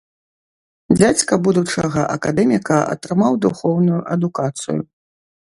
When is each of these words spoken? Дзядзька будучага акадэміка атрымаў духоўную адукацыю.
Дзядзька 0.97 1.33
будучага 1.47 2.01
акадэміка 2.15 2.77
атрымаў 2.95 3.39
духоўную 3.45 4.01
адукацыю. 4.17 4.81